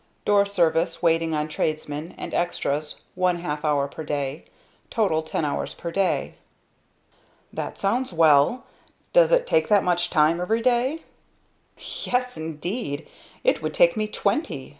[0.25, 4.45] Door service, waiting on tradesmen, and extras one half hour per day.
[4.89, 6.33] Total ten hours per day."
[7.53, 8.63] "That sounds well.
[9.13, 11.03] Does it take that much time every day?"
[12.03, 13.07] "Yes, indeed!
[13.43, 14.69] It would take me twenty!"